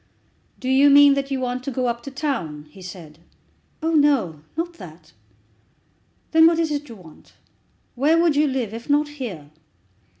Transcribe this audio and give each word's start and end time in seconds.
"Do 0.59 0.67
you 0.67 0.89
mean 0.89 1.13
that 1.13 1.29
you 1.29 1.39
want 1.39 1.63
to 1.63 1.69
go 1.69 1.85
up 1.85 2.01
to 2.01 2.09
town?" 2.09 2.65
he 2.71 2.81
said. 2.81 3.19
"Oh, 3.83 3.91
no; 3.93 4.41
not 4.57 4.73
that." 4.79 5.13
"Then 6.31 6.47
what 6.47 6.57
is 6.57 6.71
it 6.71 6.89
you 6.89 6.95
want? 6.95 7.33
Where 7.93 8.19
would 8.19 8.35
you 8.35 8.47
live, 8.47 8.73
if 8.73 8.89
not 8.89 9.09
here?" 9.09 9.51